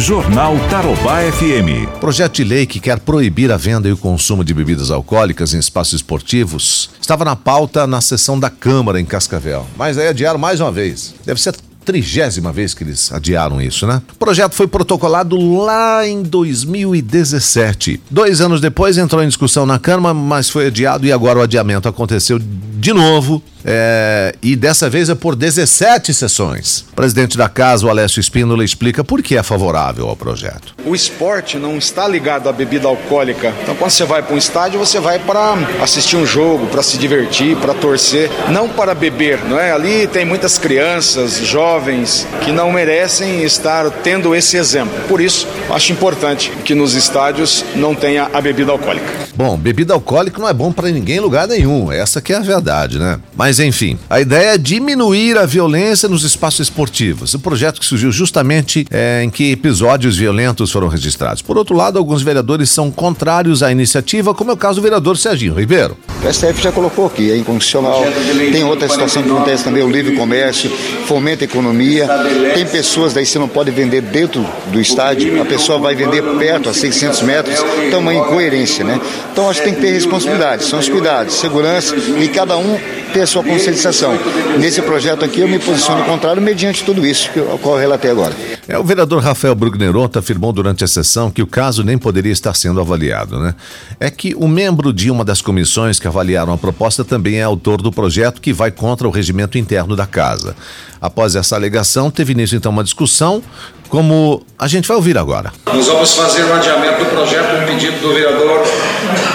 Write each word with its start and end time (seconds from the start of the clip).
Jornal 0.00 0.56
Tarobá 0.70 1.20
FM. 1.30 2.00
Projeto 2.00 2.36
de 2.36 2.44
lei 2.44 2.64
que 2.64 2.80
quer 2.80 2.98
proibir 2.98 3.52
a 3.52 3.58
venda 3.58 3.86
e 3.86 3.92
o 3.92 3.98
consumo 3.98 4.42
de 4.42 4.54
bebidas 4.54 4.90
alcoólicas 4.90 5.52
em 5.52 5.58
espaços 5.58 5.92
esportivos 5.92 6.88
estava 6.98 7.22
na 7.22 7.36
pauta 7.36 7.86
na 7.86 8.00
sessão 8.00 8.40
da 8.40 8.48
Câmara 8.48 8.98
em 8.98 9.04
Cascavel. 9.04 9.66
Mas 9.76 9.98
aí 9.98 10.08
adiaram 10.08 10.38
mais 10.38 10.58
uma 10.58 10.72
vez. 10.72 11.14
Deve 11.26 11.38
ser 11.38 11.54
trigésima 11.84 12.50
vez 12.50 12.72
que 12.72 12.82
eles 12.82 13.12
adiaram 13.12 13.60
isso, 13.60 13.86
né? 13.86 14.00
O 14.14 14.16
projeto 14.16 14.54
foi 14.54 14.66
protocolado 14.66 15.36
lá 15.58 16.06
em 16.06 16.22
2017. 16.22 18.00
Dois 18.10 18.40
anos 18.40 18.60
depois 18.60 18.96
entrou 18.96 19.22
em 19.22 19.28
discussão 19.28 19.66
na 19.66 19.78
Câmara, 19.78 20.14
mas 20.14 20.48
foi 20.48 20.68
adiado 20.68 21.06
e 21.06 21.12
agora 21.12 21.40
o 21.40 21.42
adiamento 21.42 21.86
aconteceu 21.88 22.38
de 22.38 22.92
novo 22.94 23.42
é, 23.64 24.34
e 24.42 24.56
dessa 24.56 24.88
vez 24.88 25.08
é 25.08 25.14
por 25.14 25.34
17 25.34 26.12
sessões. 26.14 26.84
O 26.92 26.96
presidente 26.96 27.36
da 27.36 27.48
casa, 27.48 27.86
o 27.86 27.90
Alessio 27.90 28.20
Espínola, 28.20 28.64
explica 28.64 29.04
por 29.04 29.22
que 29.22 29.36
é 29.36 29.42
favorável 29.42 30.08
ao 30.08 30.16
projeto. 30.16 30.74
O 30.84 30.94
esporte 30.94 31.56
não 31.56 31.76
está 31.76 32.06
ligado 32.06 32.48
à 32.48 32.52
bebida 32.52 32.88
alcoólica. 32.88 33.54
Então, 33.62 33.74
quando 33.74 33.90
você 33.90 34.04
vai 34.04 34.22
para 34.22 34.34
um 34.34 34.38
estádio, 34.38 34.78
você 34.78 35.00
vai 35.00 35.18
para 35.18 35.54
assistir 35.82 36.16
um 36.16 36.26
jogo, 36.26 36.66
para 36.66 36.82
se 36.82 36.98
divertir, 36.98 37.56
para 37.56 37.74
torcer, 37.74 38.30
não 38.50 38.68
para 38.68 38.94
beber, 38.94 39.44
não 39.44 39.58
é? 39.58 39.72
Ali 39.72 40.06
tem 40.06 40.24
muitas 40.24 40.58
crianças, 40.58 41.38
jovens 41.38 42.26
que 42.42 42.52
não 42.52 42.72
merecem 42.72 43.42
estar 43.42 43.90
tendo 43.90 44.34
esse 44.34 44.56
exemplo. 44.56 44.92
Por 45.08 45.20
isso, 45.20 45.46
acho 45.70 45.92
importante 45.92 46.50
que 46.64 46.74
nos 46.74 46.94
estádios 46.94 47.64
não 47.74 47.94
tenha 47.94 48.30
a 48.32 48.40
bebida 48.40 48.72
alcoólica. 48.72 49.30
Bom, 49.34 49.56
bebida 49.56 49.94
alcoólica 49.94 50.38
não 50.38 50.48
é 50.48 50.52
bom 50.52 50.70
para 50.70 50.90
ninguém 50.90 51.16
em 51.16 51.20
lugar 51.20 51.48
nenhum. 51.48 51.90
Essa 51.90 52.20
que 52.20 52.32
é 52.32 52.36
a 52.36 52.40
verdade, 52.40 52.98
né? 52.98 53.18
Mas 53.34 53.49
mas 53.50 53.58
enfim, 53.58 53.98
a 54.08 54.20
ideia 54.20 54.54
é 54.54 54.56
diminuir 54.56 55.36
a 55.36 55.44
violência 55.44 56.08
nos 56.08 56.22
espaços 56.22 56.60
esportivos. 56.60 57.34
O 57.34 57.38
projeto 57.40 57.80
que 57.80 57.84
surgiu 57.84 58.12
justamente 58.12 58.86
é, 58.88 59.24
em 59.24 59.28
que 59.28 59.50
episódios 59.50 60.16
violentos 60.16 60.70
foram 60.70 60.86
registrados. 60.86 61.42
Por 61.42 61.58
outro 61.58 61.74
lado, 61.74 61.98
alguns 61.98 62.22
vereadores 62.22 62.70
são 62.70 62.92
contrários 62.92 63.60
à 63.64 63.72
iniciativa, 63.72 64.32
como 64.32 64.52
é 64.52 64.54
o 64.54 64.56
caso 64.56 64.76
do 64.76 64.84
vereador 64.84 65.18
Serginho 65.18 65.52
Ribeiro. 65.52 65.98
O 66.22 66.32
STF 66.32 66.62
já 66.62 66.70
colocou 66.70 67.06
aqui, 67.06 67.32
é 67.32 67.36
inconstitucional. 67.36 68.04
Tem 68.52 68.62
outra 68.62 68.88
situação 68.88 69.20
que 69.20 69.28
acontece 69.28 69.64
também, 69.64 69.82
o 69.82 69.90
livre 69.90 70.14
comércio, 70.14 70.70
fomenta 71.06 71.42
a 71.42 71.46
economia. 71.46 72.08
Tem 72.54 72.64
pessoas 72.64 73.12
daí, 73.12 73.26
você 73.26 73.40
não 73.40 73.48
pode 73.48 73.72
vender 73.72 74.00
dentro 74.00 74.46
do 74.68 74.80
estádio, 74.80 75.42
a 75.42 75.44
pessoa 75.44 75.76
vai 75.76 75.96
vender 75.96 76.22
perto, 76.38 76.68
a 76.68 76.72
600 76.72 77.22
metros. 77.22 77.56
Então, 77.84 77.98
uma 77.98 78.14
incoerência, 78.14 78.84
né? 78.84 79.00
Então, 79.32 79.50
acho 79.50 79.58
que 79.58 79.64
tem 79.64 79.74
que 79.74 79.80
ter 79.80 79.90
responsabilidade, 79.90 80.62
são 80.62 80.78
os 80.78 80.88
cuidados, 80.88 81.34
segurança 81.34 81.96
e 81.96 82.28
cada 82.28 82.56
um 82.56 82.78
ter 83.10 83.22
a 83.22 83.26
sua 83.26 83.42
conscientização. 83.42 84.18
Nesse 84.58 84.80
projeto 84.82 85.24
aqui 85.24 85.40
eu 85.40 85.48
me 85.48 85.58
posiciono 85.58 86.04
contrário 86.04 86.40
mediante 86.40 86.84
tudo 86.84 87.06
isso 87.06 87.30
que, 87.30 87.38
eu 87.38 87.76
relatei 87.76 88.10
agora. 88.10 88.34
É, 88.66 88.78
o 88.78 88.84
vereador 88.84 89.22
Rafael 89.22 89.54
Brugneronta 89.54 90.20
afirmou 90.20 90.52
durante 90.52 90.84
a 90.84 90.86
sessão 90.86 91.30
que 91.30 91.42
o 91.42 91.46
caso 91.46 91.82
nem 91.82 91.98
poderia 91.98 92.32
estar 92.32 92.54
sendo 92.54 92.80
avaliado, 92.80 93.38
né? 93.38 93.54
É 93.98 94.10
que 94.10 94.34
o 94.34 94.46
membro 94.46 94.92
de 94.92 95.10
uma 95.10 95.24
das 95.24 95.42
comissões 95.42 95.98
que 95.98 96.06
avaliaram 96.06 96.52
a 96.52 96.58
proposta 96.58 97.04
também 97.04 97.36
é 97.36 97.42
autor 97.42 97.82
do 97.82 97.92
projeto 97.92 98.40
que 98.40 98.52
vai 98.52 98.70
contra 98.70 99.06
o 99.06 99.10
regimento 99.10 99.58
interno 99.58 99.96
da 99.96 100.06
casa. 100.06 100.54
Após 101.00 101.34
essa 101.34 101.56
alegação, 101.56 102.10
teve 102.10 102.32
início 102.32 102.56
então 102.56 102.70
uma 102.70 102.84
discussão, 102.84 103.42
como 103.88 104.42
a 104.58 104.68
gente 104.68 104.86
vai 104.86 104.96
ouvir 104.96 105.16
agora. 105.16 105.52
Nós 105.66 105.86
vamos 105.86 106.14
fazer 106.14 106.42
o 106.44 106.52
adiamento 106.52 107.04
do 107.04 107.10
projeto 107.10 107.60
no 107.60 107.66
pedido 107.66 108.00
do 108.00 108.12
vereador 108.12 108.64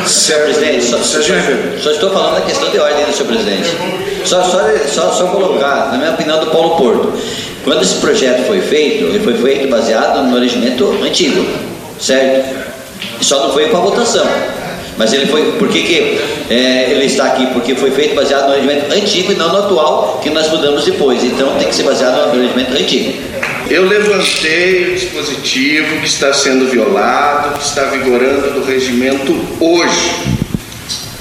Senhor 0.07 0.43
presidente, 0.43 0.85
só, 0.85 0.97
só, 0.97 1.91
estou 1.91 2.11
falando 2.11 2.35
da 2.35 2.41
questão 2.41 2.69
de 2.69 2.77
ordem, 2.77 3.11
senhor 3.11 3.27
presidente. 3.27 3.69
Só, 4.23 4.43
só, 4.43 4.59
só, 4.87 5.11
só 5.11 5.27
colocar, 5.27 5.91
na 5.91 5.97
minha 5.97 6.11
opinião, 6.11 6.39
do 6.39 6.51
Paulo 6.51 6.77
Porto. 6.77 7.13
Quando 7.63 7.81
esse 7.81 7.95
projeto 7.95 8.45
foi 8.45 8.61
feito, 8.61 9.05
ele 9.05 9.19
foi 9.19 9.33
feito 9.33 9.69
baseado 9.69 10.23
no 10.23 10.39
regimento 10.39 10.87
antigo, 11.03 11.43
certo? 11.99 12.55
Só 13.21 13.47
não 13.47 13.53
foi 13.53 13.69
para 13.69 13.79
votação. 13.79 14.25
Mas 14.97 15.11
ele 15.11 15.25
foi, 15.25 15.53
por 15.53 15.67
que, 15.67 15.83
que 15.83 16.19
é, 16.49 16.91
ele 16.91 17.05
está 17.05 17.25
aqui? 17.25 17.47
Porque 17.47 17.75
foi 17.75 17.91
feito 17.91 18.15
baseado 18.15 18.47
no 18.47 18.55
regimento 18.55 18.93
antigo 18.93 19.31
e 19.31 19.35
não 19.35 19.51
no 19.51 19.59
atual, 19.59 20.19
que 20.23 20.29
nós 20.29 20.49
mudamos 20.49 20.85
depois. 20.85 21.23
Então 21.23 21.57
tem 21.57 21.67
que 21.67 21.75
ser 21.75 21.83
baseado 21.83 22.33
no 22.33 22.41
regimento 22.41 22.73
antigo. 22.73 23.13
Eu 23.69 23.85
levantei 23.87 24.91
o 24.91 24.93
dispositivo 24.93 25.99
que 25.99 26.05
está 26.05 26.31
sendo 26.33 26.69
violado, 26.69 27.57
que 27.57 27.65
está 27.65 27.85
vigorando 27.85 28.53
do 28.53 28.63
regimento 28.63 29.35
hoje. 29.59 30.44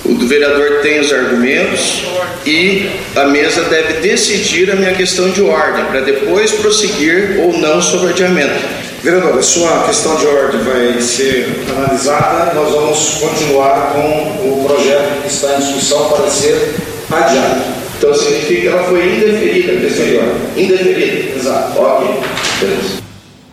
O 0.04 0.14
vereador 0.26 0.80
tem 0.82 1.00
os 1.00 1.10
argumentos 1.12 2.04
e 2.44 2.90
a 3.16 3.24
mesa 3.24 3.62
deve 3.62 4.00
decidir 4.00 4.70
a 4.70 4.76
minha 4.76 4.92
questão 4.92 5.30
de 5.30 5.40
ordem, 5.40 5.84
para 5.86 6.00
depois 6.00 6.52
prosseguir 6.52 7.40
ou 7.40 7.56
não 7.58 7.80
sobre 7.80 8.08
o 8.08 8.10
adiamento. 8.10 8.62
Vereador, 9.02 9.38
a 9.38 9.42
sua 9.42 9.84
questão 9.84 10.14
de 10.16 10.26
ordem 10.26 10.60
vai 10.60 11.00
ser 11.00 11.48
analisada 11.74 12.52
e 12.52 12.54
nós 12.54 12.70
vamos 12.70 13.14
continuar 13.14 13.92
com 13.94 14.62
o 14.62 14.64
projeto 14.66 15.22
que 15.22 15.28
está 15.28 15.54
em 15.54 15.58
discussão 15.60 16.08
para 16.10 16.30
ser 16.30 16.74
adiado. 17.10 17.62
Então 17.96 18.12
significa 18.12 18.60
que 18.60 18.68
ela 18.68 18.84
foi 18.84 19.06
indeferida, 19.06 19.72
professor. 19.72 20.34
Indeferida. 20.56 21.38
Exato. 21.38 21.80
Ok. 21.80 22.20
Beleza. 22.60 23.04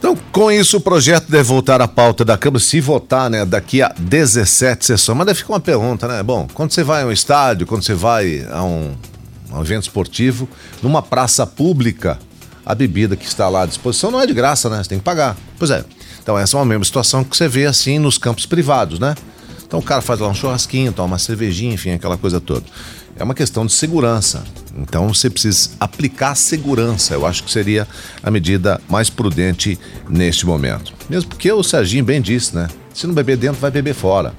Então, 0.02 0.18
com 0.32 0.52
isso, 0.52 0.78
o 0.78 0.82
projeto 0.82 1.30
deve 1.30 1.44
voltar 1.44 1.80
à 1.80 1.88
pauta 1.88 2.26
da 2.26 2.36
Câmara, 2.36 2.60
se 2.60 2.82
votar, 2.82 3.30
né, 3.30 3.46
daqui 3.46 3.84
a 3.84 3.94
17 4.00 4.84
sessões. 4.84 5.16
Mas 5.16 5.28
daí 5.28 5.36
fica 5.36 5.52
uma 5.52 5.60
pergunta, 5.60 6.08
né? 6.08 6.24
Bom, 6.24 6.48
quando 6.56 6.72
você 6.72 6.84
vai 6.84 7.04
a 7.04 7.06
um 7.06 7.12
estádio, 7.12 7.68
quando 7.68 7.84
você 7.84 7.94
vai 7.94 8.44
a 8.50 8.64
um, 8.64 8.96
a 9.52 9.60
um 9.60 9.62
evento 9.62 9.84
esportivo, 9.84 10.50
numa 10.82 11.04
praça 11.04 11.46
pública, 11.46 12.18
a 12.66 12.74
bebida 12.74 13.16
que 13.16 13.28
está 13.28 13.48
lá 13.48 13.62
à 13.62 13.66
disposição 13.68 14.10
não 14.10 14.20
é 14.20 14.26
de 14.26 14.34
graça, 14.34 14.72
né? 14.72 14.82
Você 14.82 14.90
tem 14.90 14.98
que 14.98 15.06
pagar. 15.06 15.38
Pois 15.60 15.70
é. 15.70 15.86
Então, 16.24 16.36
essa 16.36 16.58
é 16.58 16.60
uma 16.60 16.66
mesma 16.66 16.84
situação 16.84 17.24
que 17.24 17.38
você 17.38 17.48
vê 17.48 17.68
assim 17.68 18.00
nos 18.00 18.18
campos 18.18 18.48
privados, 18.48 18.98
né? 18.98 19.14
Então, 19.68 19.80
o 19.80 19.84
cara 19.84 20.02
faz 20.02 20.20
lá 20.20 20.28
um 20.28 20.34
churrasquinho, 20.34 20.92
toma 20.92 21.10
uma 21.10 21.20
cervejinha, 21.20 21.76
enfim, 21.76 21.92
aquela 21.92 22.18
coisa 22.18 22.42
toda 22.42 22.66
é 23.22 23.24
uma 23.24 23.36
questão 23.36 23.66
de 23.66 23.72
segurança. 23.72 24.44
Então 24.78 25.14
você 25.14 25.30
precisa 25.30 25.72
aplicar 25.80 26.36
segurança. 26.36 27.14
Eu 27.14 27.26
acho 27.26 27.44
que 27.44 27.52
seria 27.52 27.88
a 28.24 28.32
medida 28.32 28.80
mais 28.90 29.10
prudente 29.10 29.78
neste 30.10 30.46
momento. 30.46 30.94
Mesmo 31.10 31.30
porque 31.30 31.52
o 31.52 31.64
Serginho 31.64 32.06
bem 32.06 32.22
disse, 32.22 32.56
né? 32.56 32.68
Se 32.94 33.08
não 33.08 33.14
beber 33.14 33.38
dentro, 33.38 33.60
vai 33.60 33.72
beber 33.72 33.94
fora. 33.94 34.34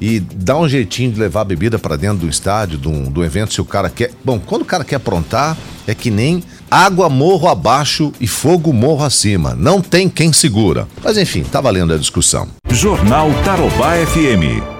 E 0.00 0.20
dá 0.20 0.56
um 0.58 0.68
jeitinho 0.68 1.12
de 1.12 1.18
levar 1.18 1.40
a 1.42 1.44
bebida 1.44 1.78
para 1.78 1.96
dentro 1.96 2.18
do 2.18 2.28
estádio, 2.28 2.78
do, 2.78 3.10
do 3.10 3.24
evento, 3.24 3.54
se 3.54 3.60
o 3.60 3.64
cara 3.64 3.88
quer. 3.88 4.10
Bom, 4.24 4.38
quando 4.38 4.62
o 4.62 4.66
cara 4.66 4.84
quer 4.84 4.96
aprontar, 4.96 5.56
é 5.86 5.94
que 5.94 6.10
nem 6.10 6.42
água 6.70 7.08
morro 7.08 7.48
abaixo 7.48 8.12
e 8.20 8.26
fogo 8.26 8.72
morro 8.72 9.04
acima. 9.04 9.54
Não 9.54 9.80
tem 9.80 10.08
quem 10.08 10.32
segura. 10.32 10.86
Mas 11.02 11.16
enfim, 11.16 11.42
tá 11.44 11.60
valendo 11.60 11.94
a 11.94 11.96
discussão. 11.96 12.48
Jornal 12.70 13.30
Tarobá 13.44 13.94
FM. 14.06 14.75